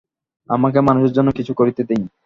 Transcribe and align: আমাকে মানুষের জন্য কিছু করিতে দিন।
আমাকে 0.49 0.79
মানুষের 0.81 1.15
জন্য 1.17 1.29
কিছু 1.37 1.51
করিতে 1.53 1.81
দিন। 1.89 2.01